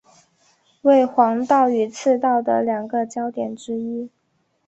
[0.81, 4.09] 为黄道与赤道的两个交点之一。